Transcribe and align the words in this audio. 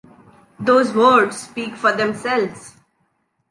Those 0.59 0.93
words 0.95 1.37
speak 1.39 1.75
for 1.75 1.91
themselves. 1.91 2.73